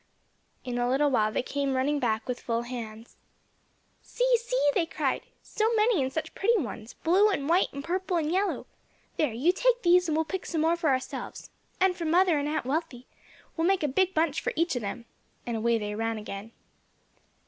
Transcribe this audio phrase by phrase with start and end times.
[0.63, 3.17] In a little while they came running back with full hands.
[4.01, 8.17] "See, see!" they said, "so many and such pretty ones blue, and white, and purple,
[8.17, 8.65] and yellow.
[9.17, 11.51] There, you take these and we'll pick some more for ourselves.
[11.79, 13.05] And for mother and Aunt Wealthy;
[13.55, 15.05] we'll make a big bunch for each of them,"
[15.45, 16.51] and away they ran again.